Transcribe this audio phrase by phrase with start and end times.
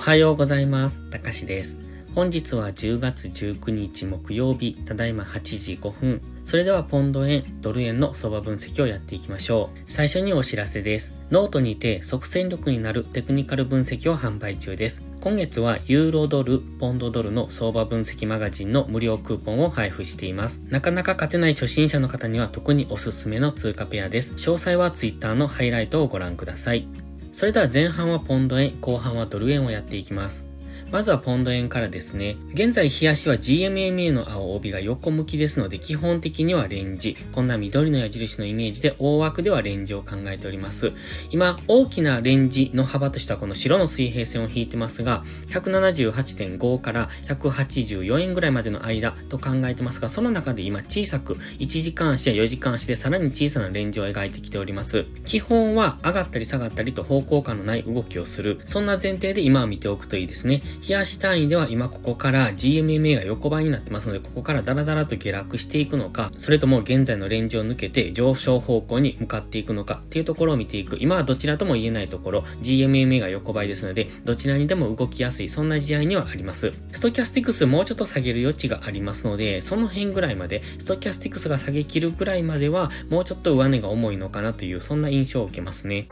[0.00, 1.02] おはようございます。
[1.10, 1.78] たかしです。
[2.14, 6.22] 本日は10月19日木曜日、ただいま8時5分。
[6.46, 9.78] それではポンド円、ドル円の相場分析をやっていきましょう。
[9.84, 11.12] 最初にお知らせです。
[11.30, 15.04] ノートにて即戦力になるテクニカル分析を販売中です。
[15.20, 20.64] 今月はユーロドル、ポンドドルの相場分析マガジンの無料クーポンを配布しています。
[20.70, 24.32] なかなか勝てない初心者の方には特におすすめの通貨ペアです。
[24.36, 26.88] 詳細は Twitter のハイライトをご覧ください。
[27.32, 30.49] それでは前半はポンド円、後半はドル円をやっていきます。
[30.92, 32.36] まずはポンド円からですね。
[32.52, 37.16] 現在、日足は GMMA の青帯が横向きですので、基本的にはレンジ。
[37.30, 40.92] こんな緑の矢印のイメージで、大枠ではレンジを考えております。
[41.30, 55.06] 今、大きなレンジの幅としてはこの白の水平線を引いてますが、178.5から184円ぐらいまでの間と考えてますが、その中で今小さく1時間足や4時間足でさらに小さなレンジを描いてきております。
[55.24, 58.60] 基本は上がったり下がったりと方向感のない動きをする。
[58.64, 60.62] そんな前提で今は見ておくといいですね。
[60.86, 70.96] 冷やし単位では今ここから GMMA が横ばいになってますので、ここからダラダラと下落していくのか、それとも現在のレンジを抜けて上昇方向に向かっていくのかっていうところを見ていく。
[70.98, 76.72] 今はどちらとも言えないところ、GMMA が横ばいですので、どちらにでも動きやすい、そんな試合にはあります。
[76.92, 86.08] ストキャスティクスもうちょっと下げる余地がありますので、その辺ぐらいまで、ストキャスティクスが下げきるぐらいまでは、もうちょっと上値が重いのかなという、そんな印象を受けますね。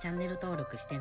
[0.00, 1.00] チャンネル登録してね。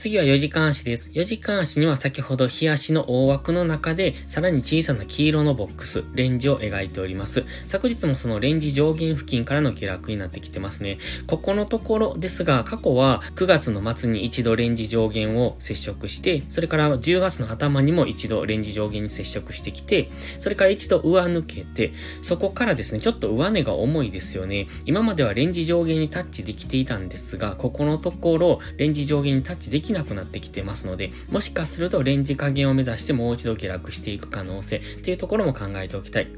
[0.00, 1.10] 次は4時間足です。
[1.10, 7.44] 4時間足には先ほど日足の大枠の中で、さらに小さな黄色のボックス、レンジを描いております。
[7.66, 10.96] 昨日もそのレンジ上限付近からの下落になってきてますね。
[11.26, 24.66] ここのところですが、過去は9月の末に一度レンジ上限を接触して、それから10月の頭にも一度レンジ上限に接触してきて、それから一度上抜けて、そこからですね、ちょっと上値が重いですよね。
[24.86, 36.28] 今まではレンジ上限にタッチできていたんですが、ここのところ、レンジ上限にタッチできなくなってきてますので、もしかするとレンジ加減を目指してもう一度下落していく可能性っていうところも考えておきたい。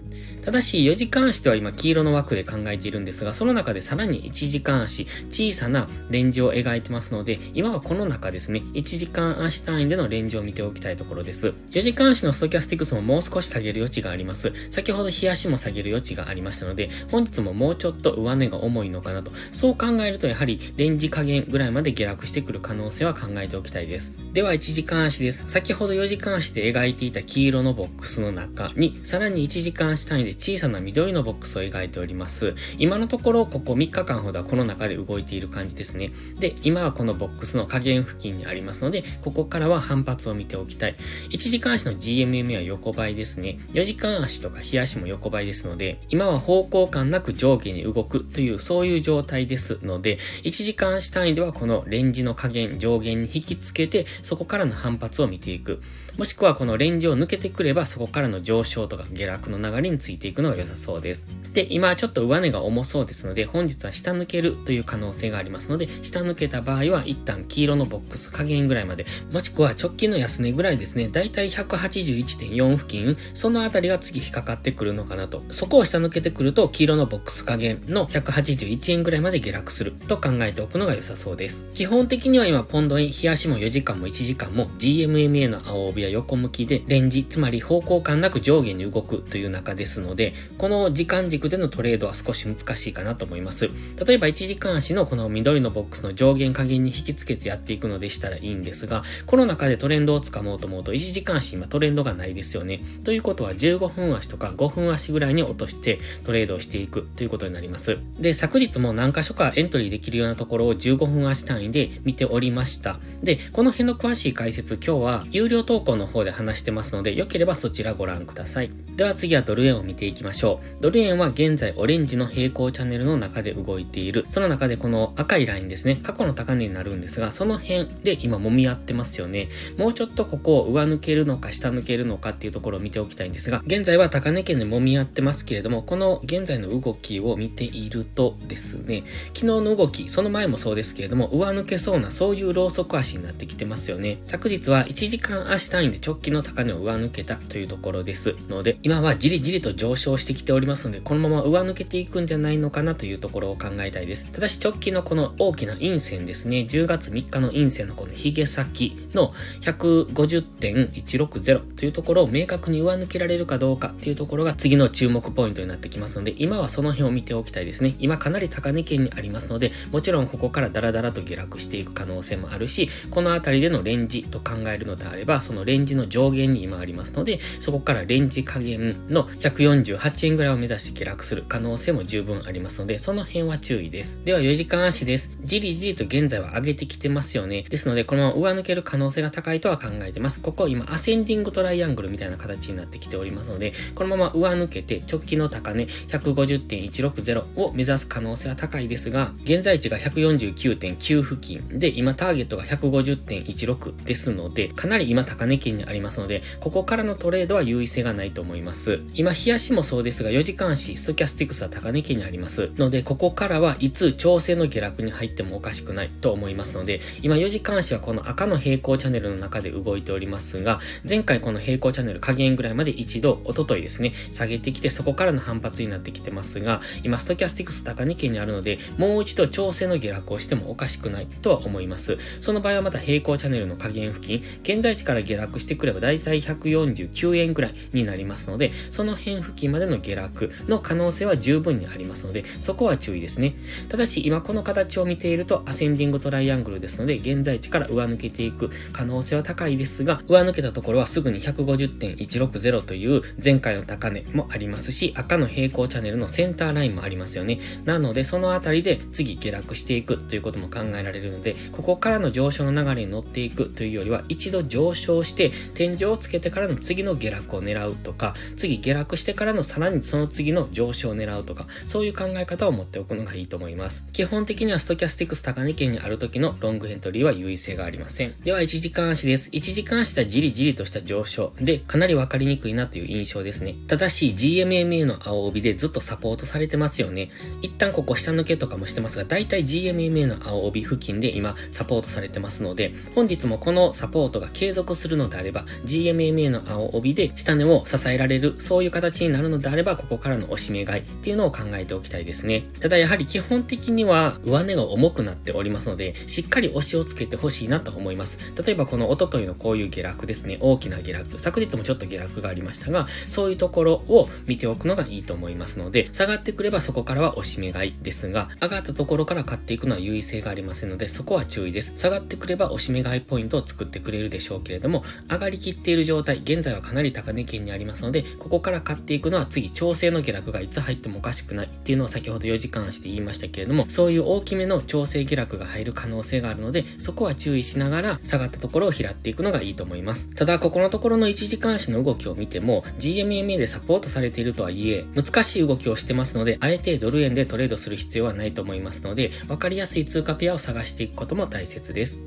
[0.44, 11.54] ただし、4時間足では今黄色の枠で考えているんですが、その中でさらに1時間足、小さなレンジを描いてますので、今はこの中ですね、1時間足単位でのレンジを見ておきたいところです。
[11.70, 14.52] 4時間足のストキャスティクスももう少し下げる余地があります。
[14.70, 19.30] 先ほど日足も下げる余地がありましたので、本日ももうちょっと上値が重いのかなと。
[19.52, 24.12] そう考えると、やはりレンジ加減ぐらいまで下落してくる可能性は考えておきたいです。
[24.32, 25.44] では、1時間足です。
[25.46, 32.54] 先ほど4時間足で描いていた黄色のボックスの中に、さらに1時間足単位で小さな緑のボックスを描いております。
[32.78, 36.10] 今のところ、ここ3日間ほどはこの中で動いている感じですね。
[36.38, 40.96] で、今はこのボックスの下限付近にありますので、ここからは反発を見ておきたい。
[41.30, 43.58] 1時間足の GMM は横ばいですね。
[43.72, 55.82] 4時間足とか日足も横ばいですので、今は方向感なく上下に動くという、そういう状態ですので、1時間足単位ではこのレンジの加減、上限に引きつけて、そこからの反発を見ていく。
[56.18, 61.26] もしくはこのレンジを抜けてくれば、そこからの上昇とか下落の流れについていくのが良さそうです。
[61.54, 75.42] で、今はちょっと上値が重そうですので、本日は下抜けるという可能性がありますので、下抜けた場合は一旦黄色のボックス加減ぐらいまで、もしくは直近の安値ぐらいですね、だいたい181.4付近、そのあたりが次引っかかってくるのかなと。
[75.48, 81.66] そこを下抜けてくると、黄色のボックス加減の181円ぐらいまで下落すると考えておくのが良さそうです。
[81.72, 93.70] 基本的には今、ポンド円、日足も4時間も1時間も GMMA の青帯は横向きで、レンジ、つまり方向感なく上下に動くという中ですので、この時間軸でのトレードは少し難しいかなと思います。
[94.06, 102.80] 例えば1時間足のこの緑のボックスの上限加減に引きつけてやっていくのでしたらいいんですが、この中でトレンドをつかもうと思うと1時間足今トレンドがないですよね。
[103.04, 107.98] ということは15分足とか5分足ぐらいに落としてトレードをしていくということになります。
[108.18, 112.98] で、昨日も何箇所かエントリーできるようなところを15分足単位で見ておりました。
[113.22, 118.70] で、この辺の詳しい解説今日は有料投稿の方で話してますので、よければそちらご覧ください。
[118.96, 120.82] では次はドル円を見ていきましょう。
[120.82, 124.24] ドル円は現在オレンジの平行チャンネルの中で動いている。
[124.28, 125.98] その中でこの赤いラインですね。
[126.02, 129.48] 過去の高値になるんですが、その辺で今揉み合ってますよね。
[129.76, 144.18] もうちょっとここを上抜けるのか下抜けるのかっていうところを見ておきたいんですが、現在は高値圏で揉み合ってますけれども、この現在の動きを見ているとですね、昨日の動き、その前もそうですけれども、上抜けそうなそういうローソク足になってきてますよね。
[144.26, 154.30] 昨日は1時間足単位で直近の高値を上抜けたというところですので、今はじりじりと上昇してきておりますので、このまま上抜けていくんじゃないのかなというところを考えたいです。
[154.30, 167.94] ただし直近のこの大きな陰線ですね、10月3日の陰線のこの髭先の150.160というところを明確に上抜けられるかどうかっていうところが次の注目ポイントになってきますので、今はその辺を見ておきたいですね。
[167.98, 184.20] 今かなり高値圏にありますので、もちろんここからダラダラと下落していく可能性もあるし、このあたりでのレンジと考えるのであれば、そのレレンジの上限に今ありますので、そこからレンジ加減の148円ぐらいを目指して下落する可能性も十分ありますので、その辺は注意です。
[184.24, 185.32] では4時間足です。
[185.42, 187.62] じりじりと現在は上げてきてますよね。
[187.62, 190.40] ですので、このまま上抜ける可能性が高いとは考えてます。
[190.40, 209.00] ここ今、アセンディングトライアングルみたいな形になってきておりますので、このまま上抜けて直近の高値150.160を目指す可能性は高いですが、現在地が149.9付近で、今ターゲットが150.16ですので、かなり今高値圏にありますので、ここからのトレードは優位性がないと思います。
[209.14, 212.70] 今、日足もそうですが、4時間足、ストキャスティクスは高値圏にあります。
[212.76, 232.18] ので、ここからはいつ調整の下落に入ってもおかしくないと思いますので、今4時間足はこの赤の平行チャンネルの中で動いておりますが、前回この平行チャンネル加減ぐらいまで一度、おとといですね、下げてきてそこからの反発になってきてますが、今ストキャスティクス高値圏にあるので、もう一度調整の下落をしてもおかしくないとは思います。
[232.40, 243.54] その場合はまた平行チャンネルの加減付近、現在地から下落してくればだいたい149円ぐらいになりますので、その辺付近までの下落の可能性は十分にありますので、そこは注意ですね。
[243.88, 257.58] ただし今この形を見ているとアセンディングトライアングルですので、現在地から上抜けていく可能性は高いですが、上抜けたところはすぐに150.160という前回の高値もありますし、赤の平行チャンネルのセンターラインもありますよね。
[257.84, 265.41] なので、そのあたりで次下落していくということも考えられるので、ここからの上昇の流れに乗っていくというよりは、一度上昇して
[265.74, 274.04] 天井をつけてからの次の下落を狙うとか、次下落してからのさらにその次の上昇を狙うとか、そういう考え方を持っておくのがいいと思います。
[274.12, 278.34] 基本的にはストキャスティクス高値圏にある時のロングエントリーは優位性がありません。
[278.44, 279.50] では、1時間足です。
[279.50, 283.74] 1時間足はじりじりとした上昇で、かなりわかりにくいなという印象ですね。
[283.88, 287.30] ただし、GMMA の青帯でずっとサポートされてますよね。
[287.62, 302.64] 一旦ここ下抜けとかもしてますが、だいたい GMMA の青帯付近で今サポートされてますので、本日もこのサポートが継続するのでであれば、GMMA の青帯で下値を支えられる、そういう形になるのであれば、ここからの押し目買いっていうのを考えておきたいですね。
[302.78, 308.38] ただやはり基本的には上値が重くなっておりますので、しっかり押しをつけてほしいなと思います。
[308.64, 321.92] 例えばこのおとといのこういう下落ですね、大きな下落、昨日もちょっと下落がありましたが、そういうところを見ておくのがいいと思いますので、下がってくればそこからは押し目買いですが、上がったところから買っていくのは優位性がありませんので、そこは注意です。
[321.96, 340.30] 下がってくれば押し目買いポイントを作ってくれるでしょうけれども、上がりきっている状態、現在はかなり高値圏にありますので、ここから買っていくのは次、調整の下落がいつ入ってもおかしくないっていうのを先ほど4時間足で言いましたけれども、そういう大きめの調整下落が入る可能性があるので、そこは注意しながら下がったところを拾っていくのがいいと思います。
[340.30, 352.18] ただ、ここのところの1時間足の動きを見ても、GMMA でサポートされているとはいえ、難しい動きをしてますので、あえてドル円でトレードする必要はないと思いますので、わかりやすい通貨ペアを探していくことも大切です。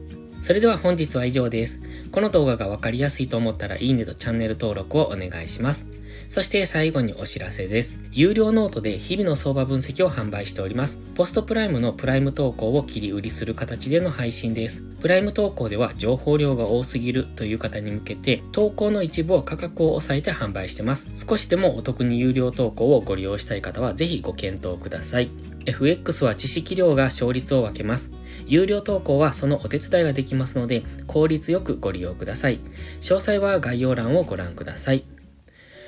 [0.45, 1.81] それでは本日は以上です。
[2.11, 5.87] この動画がわかりやすいと思ったらいいねとチャンネル登録をお願いします。
[6.27, 7.97] そして最後にお知らせです。
[8.11, 10.99] 有料ノートで日々の相場分析を販売しております。
[11.15, 14.81] PostPrime のプライム投稿を切り売りする形での配信です。
[15.01, 21.09] プライム投稿では情報量が多すぎるという方に向けて、投稿の一部を価格を抑えて販売してます。
[21.13, 25.29] 少しでもお得に有料投稿をご利用したい方はぜひご検討ください。
[25.65, 28.11] FX は知識量が勝率を分けます。
[28.47, 32.59] 有料投稿はそのお手伝いができますので、効率よくご利用ください。
[33.01, 35.05] 詳細は概要欄をご覧ください。